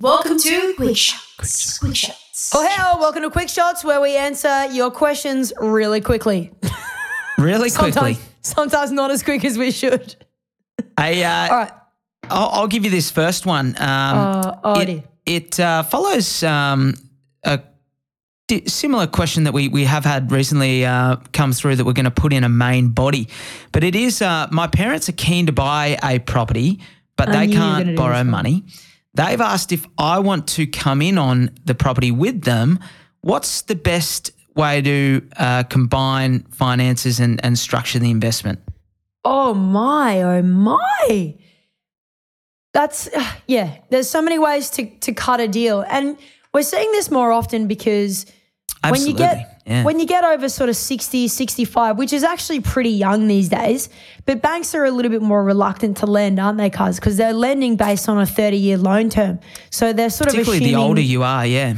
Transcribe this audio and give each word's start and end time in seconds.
Welcome 0.00 0.38
to 0.38 0.74
Quick 0.76 0.96
Shots. 0.96 1.78
Quick 1.78 1.96
Shots. 1.96 2.52
Oh, 2.54 2.66
hell, 2.68 3.00
welcome 3.00 3.22
to 3.22 3.30
Quick 3.30 3.48
Shots, 3.48 3.82
where 3.84 4.00
we 4.00 4.16
answer 4.16 4.66
your 4.66 4.90
questions 4.90 5.52
really 5.58 6.00
quickly. 6.00 6.52
Really 7.38 7.70
quickly. 7.70 8.14
Sometimes, 8.14 8.28
sometimes 8.42 8.90
not 8.90 9.12
as 9.12 9.22
quick 9.22 9.44
as 9.44 9.56
we 9.56 9.70
should. 9.70 10.16
I, 10.96 11.22
uh, 11.22 11.48
All 11.52 11.58
right. 11.58 11.72
I'll, 12.28 12.48
I'll 12.48 12.66
give 12.66 12.84
you 12.84 12.90
this 12.90 13.12
first 13.12 13.46
one. 13.46 13.76
Um, 13.78 14.18
Uh, 14.18 14.60
alrighty. 14.62 15.04
it 15.24 15.44
it 15.54 15.60
uh, 15.60 15.84
follows 15.84 16.42
um, 16.42 16.96
a 17.44 17.60
similar 18.66 19.06
question 19.06 19.44
that 19.44 19.52
we, 19.52 19.68
we 19.68 19.84
have 19.84 20.04
had 20.04 20.32
recently 20.32 20.84
uh, 20.84 21.14
come 21.32 21.52
through 21.52 21.76
that 21.76 21.84
we're 21.84 21.92
going 21.92 22.06
to 22.06 22.10
put 22.10 22.32
in 22.32 22.42
a 22.42 22.48
main 22.48 22.88
body. 22.88 23.28
But 23.70 23.84
it 23.84 23.94
is 23.94 24.20
uh, 24.20 24.48
my 24.50 24.66
parents 24.66 25.08
are 25.08 25.12
keen 25.12 25.46
to 25.46 25.52
buy 25.52 25.96
a 26.02 26.18
property, 26.18 26.80
but 27.16 27.28
I 27.28 27.32
they 27.32 27.46
knew 27.46 27.52
you 27.54 27.60
were 27.60 27.66
gonna 27.68 27.84
can't 27.84 27.96
borrow 27.96 28.24
money. 28.24 28.62
one. 28.62 28.72
They've 29.18 29.40
asked 29.40 29.72
if 29.72 29.84
I 29.98 30.20
want 30.20 30.46
to 30.50 30.64
come 30.68 31.02
in 31.02 31.18
on 31.18 31.50
the 31.64 31.74
property 31.74 32.12
with 32.12 32.42
them. 32.42 32.78
What's 33.20 33.62
the 33.62 33.74
best 33.74 34.30
way 34.54 34.80
to 34.80 35.28
uh, 35.36 35.64
combine 35.64 36.44
finances 36.52 37.18
and, 37.18 37.44
and 37.44 37.58
structure 37.58 37.98
the 37.98 38.12
investment? 38.12 38.60
Oh, 39.24 39.54
my. 39.54 40.22
Oh, 40.22 40.42
my. 40.42 41.34
That's, 42.72 43.08
yeah, 43.48 43.78
there's 43.90 44.08
so 44.08 44.22
many 44.22 44.38
ways 44.38 44.70
to, 44.70 44.86
to 45.00 45.12
cut 45.12 45.40
a 45.40 45.48
deal. 45.48 45.84
And 45.88 46.16
we're 46.54 46.62
seeing 46.62 46.92
this 46.92 47.10
more 47.10 47.32
often 47.32 47.66
because 47.66 48.24
when 48.86 49.06
you 49.06 49.12
get 49.14 49.60
Yeah. 49.66 49.82
when 49.84 49.98
you 50.00 50.06
get 50.06 50.24
over 50.24 50.48
sort 50.48 50.70
of 50.70 50.76
60 50.76 51.28
65 51.28 51.98
which 51.98 52.12
is 52.12 52.24
actually 52.24 52.60
pretty 52.60 52.90
young 52.90 53.26
these 53.28 53.48
days 53.50 53.88
but 54.24 54.40
banks 54.40 54.74
are 54.74 54.84
a 54.84 54.90
little 54.90 55.10
bit 55.10 55.20
more 55.22 55.44
reluctant 55.44 55.98
to 55.98 56.06
lend 56.06 56.38
aren't 56.40 56.58
they 56.58 56.70
cuz? 56.70 56.96
Because 56.96 57.16
they're 57.16 57.34
lending 57.34 57.76
based 57.76 58.08
on 58.08 58.18
a 58.18 58.26
30 58.26 58.56
year 58.56 58.78
loan 58.78 59.10
term. 59.10 59.38
So 59.70 59.92
they're 59.92 60.10
sort 60.10 60.28
of 60.28 60.34
Particularly 60.34 60.64
of 60.64 60.70
the 60.70 60.76
older 60.76 61.00
you 61.02 61.22
are, 61.22 61.44
yeah. 61.46 61.74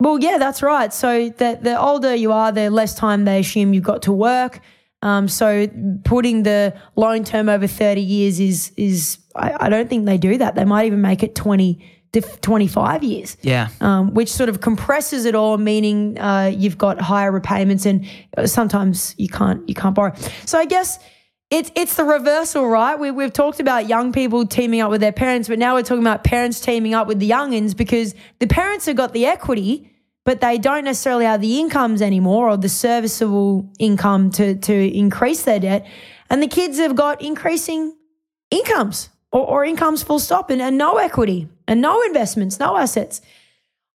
well 0.00 0.18
yeah 0.18 0.36
that's 0.38 0.62
right. 0.62 0.92
So 0.92 1.28
the, 1.30 1.58
the 1.62 1.80
older 1.80 2.14
you 2.14 2.32
are 2.32 2.52
the 2.52 2.68
less 2.70 2.94
time 2.94 3.24
they 3.24 3.40
assume 3.40 3.72
you've 3.72 3.84
got 3.84 4.02
to 4.02 4.12
work. 4.12 4.60
Um, 5.00 5.26
so 5.28 5.66
putting 6.04 6.42
the 6.44 6.74
loan 6.96 7.24
term 7.24 7.48
over 7.48 7.66
30 7.66 8.00
years 8.00 8.38
is 8.40 8.72
is 8.76 9.18
I, 9.34 9.66
I 9.66 9.68
don't 9.68 9.88
think 9.88 10.04
they 10.06 10.18
do 10.18 10.38
that. 10.38 10.54
They 10.54 10.64
might 10.64 10.86
even 10.86 11.00
make 11.00 11.22
it 11.22 11.34
20 11.34 11.74
to 11.74 11.82
25 12.20 13.02
years 13.02 13.36
Yeah. 13.42 13.68
um, 13.80 14.12
which 14.14 14.30
sort 14.30 14.48
of 14.50 14.60
compresses 14.60 15.24
it 15.24 15.34
all, 15.34 15.56
meaning 15.58 16.18
uh, 16.18 16.52
you've 16.54 16.76
got 16.78 17.00
higher 17.00 17.32
repayments 17.32 17.86
and 17.86 18.06
uh, 18.36 18.46
sometimes 18.46 19.14
you 19.18 19.28
can't 19.28 19.66
you 19.68 19.74
can't 19.74 19.94
borrow. 19.94 20.12
So 20.44 20.58
I 20.58 20.66
guess 20.66 20.98
it's 21.50 21.70
it's 21.74 21.96
the 21.96 22.04
reversal, 22.04 22.66
right? 22.68 22.98
We, 22.98 23.10
we've 23.10 23.32
talked 23.32 23.60
about 23.60 23.88
young 23.88 24.12
people 24.12 24.46
teaming 24.46 24.80
up 24.82 24.90
with 24.90 25.00
their 25.00 25.12
parents, 25.12 25.48
but 25.48 25.58
now 25.58 25.74
we're 25.74 25.82
talking 25.82 26.02
about 26.02 26.22
parents 26.24 26.60
teaming 26.60 26.94
up 26.94 27.06
with 27.06 27.18
the 27.18 27.30
youngins 27.30 27.74
because 27.76 28.14
the 28.40 28.46
parents 28.46 28.86
have 28.86 28.96
got 28.96 29.12
the 29.14 29.24
equity, 29.26 29.90
but 30.24 30.40
they 30.40 30.58
don't 30.58 30.84
necessarily 30.84 31.24
have 31.24 31.40
the 31.40 31.60
incomes 31.60 32.02
anymore 32.02 32.48
or 32.50 32.56
the 32.58 32.68
serviceable 32.68 33.70
income 33.78 34.30
to 34.32 34.54
to 34.56 34.74
increase 34.96 35.44
their 35.44 35.60
debt, 35.60 35.86
and 36.28 36.42
the 36.42 36.48
kids 36.48 36.78
have 36.78 36.94
got 36.94 37.22
increasing 37.22 37.96
incomes 38.50 39.08
or, 39.30 39.46
or 39.46 39.64
incomes 39.64 40.02
full 40.02 40.18
stop 40.18 40.50
and, 40.50 40.60
and 40.60 40.76
no 40.76 40.96
equity 40.98 41.48
and 41.72 41.80
no 41.80 42.02
investments, 42.02 42.60
no 42.60 42.76
assets. 42.76 43.22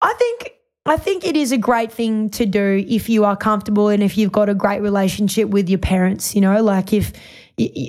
I 0.01 0.15
think 0.15 0.53
I 0.87 0.97
think 0.97 1.27
it 1.27 1.37
is 1.37 1.53
a 1.53 1.59
great 1.59 1.93
thing 1.93 2.31
to 2.31 2.47
do 2.47 2.83
if 2.89 3.11
you 3.11 3.25
are 3.25 3.37
comfortable 3.37 3.89
and 3.89 4.03
if 4.03 4.17
you've 4.17 4.33
got 4.33 4.49
a 4.49 4.55
great 4.55 4.81
relationship 4.81 5.51
with 5.51 5.69
your 5.69 5.79
parents. 5.79 6.35
You 6.35 6.41
know, 6.41 6.63
like 6.63 6.95
if 6.95 7.13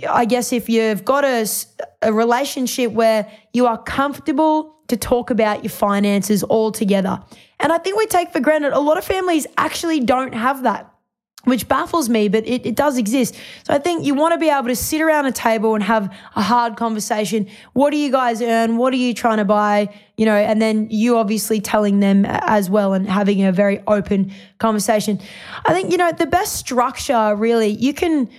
I 0.10 0.26
guess 0.26 0.52
if 0.52 0.68
you've 0.68 1.06
got 1.06 1.24
a 1.24 2.12
relationship 2.12 2.92
where 2.92 3.32
you 3.54 3.66
are 3.66 3.82
comfortable 3.82 4.76
to 4.90 4.98
talk 4.98 5.30
about 5.30 5.64
your 5.64 5.72
finances 5.72 6.44
all 6.44 6.74
together. 6.74 7.24
And 7.62 7.72
I 7.72 7.78
think 7.78 7.98
we 7.98 8.08
take 8.08 8.34
for 8.34 8.42
granted 8.42 8.74
a 8.74 8.80
lot 8.80 8.98
of 8.98 9.06
families 9.06 9.48
actually 9.58 10.02
don't 10.02 10.34
have 10.34 10.64
that 10.64 10.94
which 11.48 11.68
baffles 11.70 12.10
me, 12.10 12.28
but 12.28 12.46
it, 12.46 12.66
it 12.66 12.76
does 12.76 12.98
exist. 12.98 13.36
So 13.64 13.74
I 13.74 13.80
think 13.80 14.06
you 14.06 14.14
want 14.14 14.34
to 14.34 14.38
be 14.38 14.50
able 14.50 14.68
to 14.68 14.76
sit 14.76 15.00
around 15.02 15.28
a 15.28 15.32
table 15.32 15.76
and 15.76 15.84
have 15.84 16.14
a 16.36 16.42
hard 16.42 16.76
conversation. 16.76 17.48
What 17.72 17.92
do 17.92 17.98
you 17.98 18.12
guys 18.12 18.42
earn? 18.42 18.76
What 18.76 18.94
are 18.94 18.98
you 18.98 19.14
trying 19.14 19.38
to 19.38 19.46
buy? 19.46 19.94
You 20.18 20.26
know, 20.26 20.36
and 20.36 20.62
then 20.62 20.90
you 20.90 21.18
obviously 21.18 21.62
telling 21.62 22.02
them 22.02 22.26
as 22.26 22.70
well 22.70 22.94
and 22.94 23.08
having 23.08 23.46
a 23.46 23.54
very 23.54 23.82
open 23.88 24.34
conversation. 24.58 25.22
I 25.66 25.74
think, 25.74 25.92
you 25.92 25.98
know, 25.98 26.12
the 26.12 26.26
best 26.26 26.58
structure 26.58 27.34
really, 27.36 27.70
you 27.70 27.94
can 27.94 28.30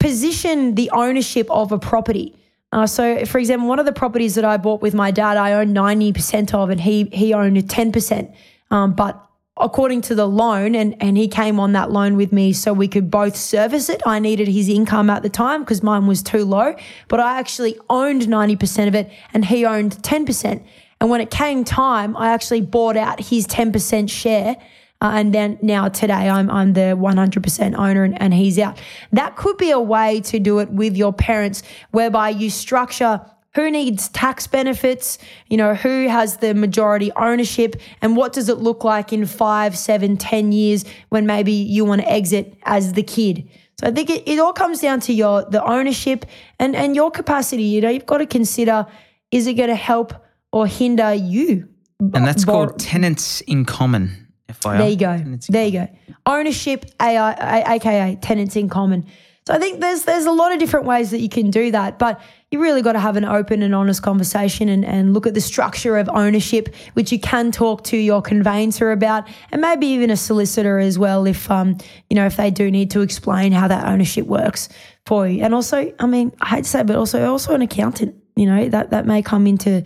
position 0.00 0.74
the 0.74 0.90
ownership 0.90 1.50
of 1.50 1.70
a 1.70 1.78
property. 1.78 2.34
Uh, 2.72 2.86
so, 2.86 3.24
for 3.26 3.38
example, 3.38 3.68
one 3.68 3.78
of 3.78 3.86
the 3.86 3.92
properties 3.92 4.36
that 4.36 4.44
I 4.44 4.56
bought 4.56 4.80
with 4.80 4.94
my 4.94 5.10
dad, 5.10 5.36
I 5.36 5.52
owned 5.52 5.76
90% 5.76 6.54
of, 6.54 6.70
and 6.70 6.80
he, 6.80 7.04
he 7.12 7.34
owned 7.34 7.56
10%. 7.56 8.34
Um, 8.70 8.94
but 8.94 9.23
according 9.56 10.00
to 10.00 10.14
the 10.14 10.26
loan 10.26 10.74
and 10.74 10.96
and 11.00 11.16
he 11.16 11.28
came 11.28 11.60
on 11.60 11.72
that 11.72 11.90
loan 11.90 12.16
with 12.16 12.32
me 12.32 12.52
so 12.52 12.72
we 12.72 12.88
could 12.88 13.08
both 13.08 13.36
service 13.36 13.88
it 13.88 14.02
i 14.04 14.18
needed 14.18 14.48
his 14.48 14.68
income 14.68 15.08
at 15.08 15.22
the 15.22 15.28
time 15.28 15.62
because 15.62 15.82
mine 15.82 16.06
was 16.06 16.22
too 16.22 16.44
low 16.44 16.74
but 17.08 17.20
i 17.20 17.38
actually 17.38 17.78
owned 17.88 18.22
90% 18.22 18.88
of 18.88 18.94
it 18.94 19.10
and 19.32 19.44
he 19.44 19.64
owned 19.64 19.92
10% 20.02 20.64
and 21.00 21.10
when 21.10 21.20
it 21.20 21.30
came 21.30 21.62
time 21.62 22.16
i 22.16 22.30
actually 22.30 22.60
bought 22.60 22.96
out 22.96 23.20
his 23.20 23.46
10% 23.46 24.10
share 24.10 24.56
uh, 25.00 25.12
and 25.14 25.34
then 25.34 25.58
now 25.60 25.88
today 25.88 26.28
I'm 26.30 26.50
I'm 26.50 26.72
the 26.72 26.96
100% 26.96 27.76
owner 27.76 28.04
and, 28.04 28.18
and 28.22 28.32
he's 28.32 28.58
out. 28.58 28.80
That 29.12 29.36
could 29.36 29.58
be 29.58 29.70
a 29.70 29.80
way 29.80 30.20
to 30.22 30.38
do 30.38 30.60
it 30.60 30.70
with 30.70 30.96
your 30.96 31.12
parents, 31.12 31.62
whereby 31.90 32.30
you 32.30 32.48
structure 32.48 33.20
who 33.54 33.70
needs 33.70 34.08
tax 34.08 34.46
benefits, 34.46 35.18
you 35.48 35.56
know, 35.56 35.74
who 35.74 36.08
has 36.08 36.38
the 36.38 36.54
majority 36.54 37.12
ownership, 37.12 37.76
and 38.02 38.16
what 38.16 38.32
does 38.32 38.48
it 38.48 38.58
look 38.58 38.84
like 38.84 39.12
in 39.12 39.26
five, 39.26 39.76
seven, 39.76 40.16
ten 40.16 40.52
years 40.52 40.84
when 41.10 41.26
maybe 41.26 41.52
you 41.52 41.84
want 41.84 42.00
to 42.00 42.10
exit 42.10 42.58
as 42.64 42.94
the 42.94 43.02
kid. 43.02 43.48
So 43.80 43.88
I 43.88 43.90
think 43.90 44.10
it, 44.10 44.26
it 44.26 44.38
all 44.38 44.52
comes 44.52 44.80
down 44.80 45.00
to 45.00 45.12
your 45.12 45.44
the 45.44 45.64
ownership 45.64 46.26
and 46.58 46.76
and 46.76 46.94
your 46.94 47.10
capacity. 47.10 47.64
You 47.64 47.80
know, 47.80 47.90
you've 47.90 48.06
got 48.06 48.18
to 48.18 48.26
consider 48.26 48.86
is 49.30 49.46
it 49.46 49.54
going 49.54 49.68
to 49.68 49.74
help 49.74 50.14
or 50.52 50.66
hinder 50.66 51.12
you. 51.12 51.68
And 51.98 52.26
that's 52.26 52.44
Bor- 52.44 52.66
called 52.66 52.78
tenants 52.78 53.40
in 53.42 53.64
common. 53.64 54.28
FYI. 54.48 54.78
there 54.78 54.88
you 54.88 54.96
go. 54.96 55.36
There 55.48 55.66
you 55.66 55.72
go. 55.72 55.88
Ownership, 56.26 56.84
AI, 57.00 57.74
aka 57.74 58.16
tenants 58.16 58.56
in 58.56 58.68
common. 58.68 59.06
So 59.46 59.54
I 59.54 59.58
think 59.58 59.80
there's 59.80 60.04
there's 60.04 60.26
a 60.26 60.32
lot 60.32 60.52
of 60.52 60.58
different 60.58 60.86
ways 60.86 61.10
that 61.10 61.20
you 61.20 61.28
can 61.28 61.50
do 61.50 61.70
that, 61.72 61.98
but 61.98 62.20
you 62.54 62.62
really 62.62 62.82
got 62.82 62.92
to 62.92 63.00
have 63.00 63.16
an 63.16 63.24
open 63.24 63.62
and 63.62 63.74
honest 63.74 64.02
conversation 64.02 64.68
and, 64.68 64.84
and 64.84 65.12
look 65.12 65.26
at 65.26 65.34
the 65.34 65.40
structure 65.40 65.98
of 65.98 66.08
ownership, 66.08 66.72
which 66.92 67.10
you 67.10 67.18
can 67.18 67.50
talk 67.50 67.82
to 67.84 67.96
your 67.96 68.22
conveyancer 68.22 68.92
about, 68.92 69.26
and 69.50 69.60
maybe 69.60 69.88
even 69.88 70.08
a 70.08 70.16
solicitor 70.16 70.78
as 70.78 70.96
well, 70.96 71.26
if 71.26 71.50
um 71.50 71.76
you 72.08 72.14
know 72.14 72.24
if 72.24 72.36
they 72.36 72.50
do 72.52 72.70
need 72.70 72.92
to 72.92 73.00
explain 73.02 73.50
how 73.50 73.66
that 73.66 73.86
ownership 73.86 74.26
works 74.26 74.68
for 75.04 75.26
you. 75.26 75.42
And 75.42 75.52
also, 75.52 75.92
I 75.98 76.06
mean, 76.06 76.32
I 76.40 76.46
hate 76.46 76.64
to 76.64 76.70
say, 76.70 76.82
but 76.84 76.96
also 76.96 77.28
also 77.28 77.54
an 77.54 77.62
accountant. 77.62 78.14
You 78.36 78.46
know 78.46 78.68
that 78.68 78.90
that 78.90 79.04
may 79.04 79.20
come 79.20 79.48
into 79.48 79.82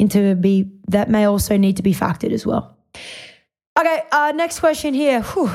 into 0.00 0.34
be 0.34 0.68
that 0.88 1.08
may 1.08 1.26
also 1.26 1.56
need 1.56 1.76
to 1.76 1.82
be 1.82 1.94
factored 1.94 2.32
as 2.32 2.44
well. 2.44 2.76
Okay, 3.78 4.02
uh, 4.10 4.32
next 4.34 4.58
question 4.58 4.94
here. 4.94 5.22
Whew. 5.22 5.50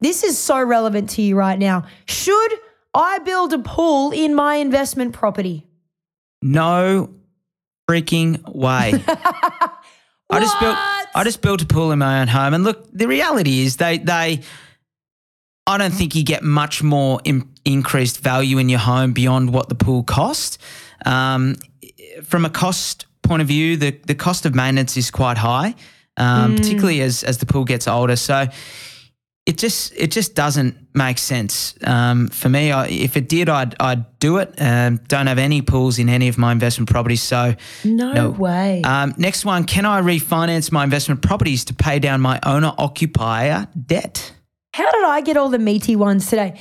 This 0.00 0.22
is 0.22 0.36
so 0.36 0.62
relevant 0.62 1.08
to 1.10 1.22
you 1.22 1.34
right 1.34 1.58
now. 1.58 1.84
Should 2.04 2.52
I 2.92 3.20
build 3.20 3.54
a 3.54 3.58
pool 3.58 4.12
in 4.12 4.34
my 4.34 4.56
investment 4.56 5.14
property? 5.14 5.66
No 6.44 7.10
freaking 7.90 8.40
way. 8.54 8.92
I 10.30 10.40
just 10.40 10.60
built 10.60 10.76
I 11.14 11.22
just 11.24 11.40
built 11.42 11.62
a 11.62 11.66
pool 11.66 11.92
in 11.92 11.98
my 11.98 12.20
own 12.20 12.28
home, 12.28 12.54
and 12.54 12.64
look, 12.64 12.86
the 12.92 13.06
reality 13.06 13.60
is 13.60 13.76
they 13.76 13.98
they. 13.98 14.40
I 15.66 15.78
don't 15.78 15.92
think 15.94 16.14
you 16.14 16.22
get 16.24 16.42
much 16.42 16.82
more 16.82 17.20
in, 17.24 17.48
increased 17.64 18.20
value 18.20 18.58
in 18.58 18.68
your 18.68 18.80
home 18.80 19.14
beyond 19.14 19.54
what 19.54 19.70
the 19.70 19.74
pool 19.74 20.02
cost. 20.02 20.58
Um, 21.06 21.56
from 22.22 22.44
a 22.44 22.50
cost 22.50 23.06
point 23.22 23.40
of 23.40 23.48
view, 23.48 23.76
the 23.76 23.92
the 24.06 24.14
cost 24.14 24.44
of 24.44 24.54
maintenance 24.54 24.96
is 24.96 25.10
quite 25.10 25.38
high, 25.38 25.74
um, 26.16 26.56
particularly 26.56 27.00
as 27.00 27.24
as 27.24 27.38
the 27.38 27.46
pool 27.46 27.64
gets 27.64 27.88
older. 27.88 28.16
So 28.16 28.48
it 29.46 29.58
just 29.58 29.92
it 29.96 30.10
just 30.10 30.34
doesn't 30.34 30.74
make 30.94 31.18
sense 31.18 31.74
um, 31.86 32.28
for 32.28 32.48
me. 32.48 32.72
I, 32.72 32.86
if 32.86 33.16
it 33.16 33.28
did, 33.28 33.48
I'd 33.48 33.74
I'd 33.78 34.18
do 34.18 34.38
it. 34.38 34.54
Um, 34.58 35.00
don't 35.08 35.26
have 35.26 35.38
any 35.38 35.60
pools 35.60 35.98
in 35.98 36.08
any 36.08 36.28
of 36.28 36.38
my 36.38 36.50
investment 36.52 36.88
properties, 36.90 37.22
so 37.22 37.54
No, 37.84 38.12
No. 38.12 38.30
way. 38.30 38.80
um, 38.84 39.14
next 39.18 39.44
one, 39.44 39.64
can 39.64 39.84
I 39.84 40.00
refinance 40.00 40.72
my 40.72 40.82
investment 40.84 41.20
properties 41.20 41.64
to 41.66 41.74
pay 41.74 41.98
down 41.98 42.20
my 42.22 42.40
owner 42.44 42.72
occupier 42.78 43.68
debt? 43.86 44.32
How 44.72 44.90
did 44.90 45.04
I 45.04 45.20
get 45.20 45.36
all 45.36 45.50
the 45.50 45.58
meaty 45.58 45.94
ones 45.94 46.26
today? 46.28 46.58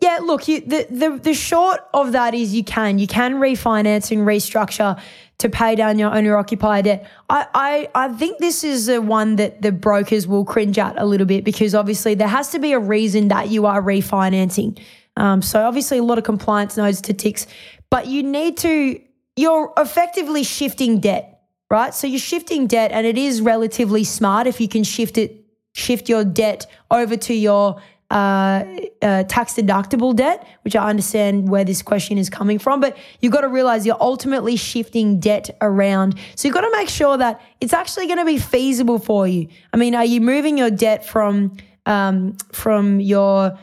Yeah, 0.00 0.18
look, 0.22 0.46
you, 0.46 0.60
the, 0.60 0.86
the 0.90 1.18
the 1.22 1.34
short 1.34 1.80
of 1.94 2.12
that 2.12 2.34
is 2.34 2.54
you 2.54 2.62
can 2.62 2.98
you 2.98 3.06
can 3.06 3.36
refinance 3.36 4.10
and 4.10 4.26
restructure 4.26 5.00
to 5.38 5.48
pay 5.48 5.74
down 5.74 5.98
your 5.98 6.14
owner 6.14 6.36
occupier 6.36 6.82
debt. 6.82 7.10
I, 7.30 7.46
I 7.54 7.88
I 7.94 8.08
think 8.12 8.38
this 8.38 8.62
is 8.62 8.86
the 8.86 9.00
one 9.00 9.36
that 9.36 9.62
the 9.62 9.72
brokers 9.72 10.26
will 10.26 10.44
cringe 10.44 10.78
at 10.78 10.98
a 10.98 11.06
little 11.06 11.26
bit 11.26 11.44
because 11.44 11.74
obviously 11.74 12.14
there 12.14 12.28
has 12.28 12.50
to 12.50 12.58
be 12.58 12.72
a 12.72 12.78
reason 12.78 13.28
that 13.28 13.48
you 13.48 13.64
are 13.64 13.80
refinancing. 13.82 14.78
Um, 15.16 15.40
so 15.40 15.64
obviously 15.66 15.96
a 15.98 16.02
lot 16.02 16.18
of 16.18 16.24
compliance 16.24 16.76
nodes 16.76 17.00
to 17.02 17.14
ticks, 17.14 17.46
but 17.90 18.06
you 18.06 18.22
need 18.22 18.58
to 18.58 19.00
you're 19.34 19.72
effectively 19.78 20.42
shifting 20.42 21.00
debt. 21.00 21.40
right? 21.70 21.94
So 21.94 22.06
you're 22.06 22.18
shifting 22.20 22.66
debt, 22.66 22.92
and 22.92 23.06
it 23.06 23.18
is 23.18 23.40
relatively 23.40 24.04
smart 24.04 24.46
if 24.46 24.60
you 24.60 24.68
can 24.68 24.84
shift 24.84 25.18
it, 25.18 25.44
shift 25.74 26.08
your 26.08 26.24
debt 26.24 26.66
over 26.90 27.16
to 27.16 27.34
your 27.34 27.80
uh, 28.10 28.64
uh, 29.02 29.24
tax 29.24 29.54
deductible 29.54 30.14
debt, 30.14 30.46
which 30.62 30.76
I 30.76 30.88
understand 30.88 31.48
where 31.48 31.64
this 31.64 31.82
question 31.82 32.18
is 32.18 32.30
coming 32.30 32.58
from. 32.58 32.80
But 32.80 32.96
you've 33.20 33.32
got 33.32 33.40
to 33.40 33.48
realize 33.48 33.84
you're 33.84 34.00
ultimately 34.00 34.56
shifting 34.56 35.18
debt 35.18 35.56
around. 35.60 36.16
So 36.36 36.46
you've 36.46 36.54
got 36.54 36.60
to 36.62 36.72
make 36.72 36.88
sure 36.88 37.16
that 37.16 37.40
it's 37.60 37.72
actually 37.72 38.06
going 38.06 38.18
to 38.18 38.24
be 38.24 38.38
feasible 38.38 38.98
for 38.98 39.26
you. 39.26 39.48
I 39.72 39.76
mean, 39.76 39.94
are 39.94 40.04
you 40.04 40.20
moving 40.20 40.56
your 40.56 40.70
debt 40.70 41.04
from 41.04 41.56
um, 41.84 42.36
from 42.52 43.00
your 43.00 43.58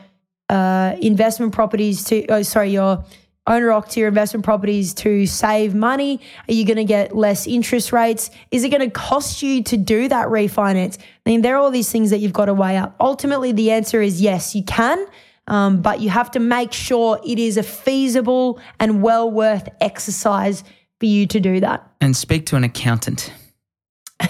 uh, 0.48 0.96
investment 1.00 1.52
properties 1.52 2.04
to, 2.04 2.26
oh, 2.28 2.42
sorry, 2.42 2.70
your 2.70 3.04
owner 3.46 3.80
to 3.80 4.00
your 4.00 4.08
investment 4.08 4.44
properties 4.44 4.94
to 4.94 5.26
save 5.26 5.74
money? 5.74 6.20
Are 6.48 6.52
you 6.54 6.64
going 6.64 6.76
to 6.76 6.84
get 6.84 7.14
less 7.14 7.46
interest 7.46 7.92
rates? 7.92 8.30
Is 8.50 8.64
it 8.64 8.70
going 8.70 8.80
to 8.80 8.90
cost 8.90 9.42
you 9.42 9.62
to 9.64 9.76
do 9.76 10.08
that 10.08 10.28
refinance? 10.28 10.98
I 10.98 11.30
mean, 11.30 11.42
there 11.42 11.56
are 11.56 11.58
all 11.58 11.70
these 11.70 11.90
things 11.90 12.10
that 12.10 12.18
you've 12.18 12.32
got 12.32 12.46
to 12.46 12.54
weigh 12.54 12.76
up. 12.76 12.96
Ultimately, 13.00 13.52
the 13.52 13.70
answer 13.70 14.00
is 14.00 14.20
yes, 14.20 14.54
you 14.54 14.62
can. 14.64 15.04
Um, 15.46 15.82
but 15.82 16.00
you 16.00 16.08
have 16.08 16.30
to 16.30 16.40
make 16.40 16.72
sure 16.72 17.20
it 17.24 17.38
is 17.38 17.58
a 17.58 17.62
feasible 17.62 18.60
and 18.80 19.02
well 19.02 19.30
worth 19.30 19.68
exercise 19.80 20.64
for 21.00 21.06
you 21.06 21.26
to 21.26 21.38
do 21.38 21.60
that. 21.60 21.86
And 22.00 22.16
speak 22.16 22.46
to 22.46 22.56
an 22.56 22.64
accountant. 22.64 23.32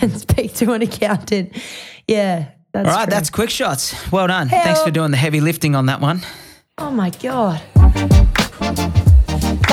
And 0.00 0.18
speak 0.18 0.54
to 0.54 0.72
an 0.72 0.82
accountant. 0.82 1.52
Yeah. 2.08 2.48
That's 2.72 2.88
All 2.88 2.94
right, 2.96 3.04
true. 3.04 3.10
that's 3.10 3.30
quick 3.30 3.50
shots. 3.50 4.10
Well 4.10 4.26
done. 4.26 4.48
Thanks 4.48 4.82
for 4.82 4.90
doing 4.90 5.12
the 5.12 5.16
heavy 5.16 5.40
lifting 5.40 5.76
on 5.76 5.86
that 5.86 6.00
one. 6.00 6.22
Oh 6.78 6.90
my 6.90 7.10
God. 7.10 7.62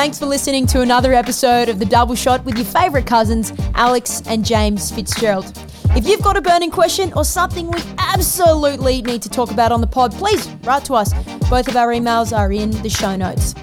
Thanks 0.01 0.17
for 0.17 0.25
listening 0.25 0.65
to 0.65 0.81
another 0.81 1.13
episode 1.13 1.69
of 1.69 1.77
The 1.77 1.85
Double 1.85 2.15
Shot 2.15 2.43
with 2.43 2.57
your 2.57 2.65
favourite 2.65 3.05
cousins, 3.05 3.53
Alex 3.75 4.23
and 4.25 4.43
James 4.43 4.89
Fitzgerald. 4.89 5.55
If 5.95 6.07
you've 6.07 6.23
got 6.23 6.35
a 6.35 6.41
burning 6.41 6.71
question 6.71 7.13
or 7.13 7.23
something 7.23 7.69
we 7.69 7.79
absolutely 7.99 9.03
need 9.03 9.21
to 9.21 9.29
talk 9.29 9.51
about 9.51 9.71
on 9.71 9.79
the 9.79 9.85
pod, 9.85 10.11
please 10.13 10.49
write 10.63 10.83
to 10.85 10.95
us. 10.95 11.13
Both 11.51 11.67
of 11.67 11.75
our 11.75 11.89
emails 11.89 12.35
are 12.35 12.51
in 12.51 12.71
the 12.81 12.89
show 12.89 13.15
notes. 13.15 13.53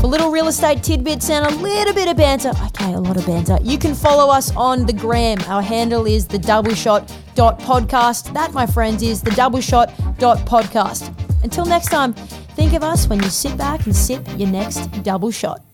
For 0.00 0.06
little 0.06 0.30
real 0.30 0.46
estate 0.46 0.84
tidbits 0.84 1.28
and 1.28 1.44
a 1.44 1.56
little 1.56 1.92
bit 1.92 2.06
of 2.06 2.16
banter, 2.16 2.52
okay, 2.66 2.92
a 2.92 3.00
lot 3.00 3.16
of 3.16 3.26
banter, 3.26 3.58
you 3.60 3.76
can 3.76 3.96
follow 3.96 4.32
us 4.32 4.54
on 4.54 4.86
the 4.86 4.92
gram. 4.92 5.38
Our 5.48 5.60
handle 5.60 6.06
is 6.06 6.24
the 6.24 6.38
double 6.38 6.76
shot 6.76 7.12
dot 7.34 7.58
podcast. 7.58 8.32
That, 8.32 8.52
my 8.52 8.64
friends, 8.64 9.02
is 9.02 9.22
the 9.22 9.32
double 9.32 9.60
shot 9.60 9.92
dot 10.20 10.38
podcast. 10.46 11.12
Until 11.42 11.64
next 11.64 11.88
time, 11.88 12.12
think 12.54 12.74
of 12.74 12.84
us 12.84 13.08
when 13.08 13.20
you 13.20 13.28
sit 13.28 13.58
back 13.58 13.86
and 13.86 13.96
sip 13.96 14.24
your 14.36 14.48
next 14.48 14.86
double 15.02 15.32
shot. 15.32 15.64